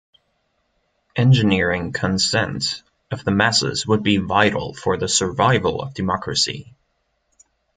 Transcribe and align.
"Engineering 1.15 1.91
consent" 1.93 2.81
of 3.11 3.23
the 3.23 3.29
masses 3.29 3.85
would 3.85 4.01
be 4.01 4.17
vital 4.17 4.73
for 4.73 4.97
the 4.97 5.07
survival 5.07 5.79
of 5.79 5.93
democracy. 5.93 6.73